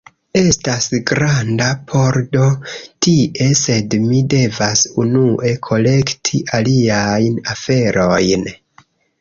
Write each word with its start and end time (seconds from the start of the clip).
Estas 0.39 0.85
granda 1.09 1.67
pordo 1.91 2.47
tie, 3.07 3.51
sed 3.61 3.95
mi 4.07 4.23
devas 4.35 4.83
unue 5.05 5.53
kolekti 5.69 6.45
aliajn 6.61 7.41
aferojn. 7.57 8.51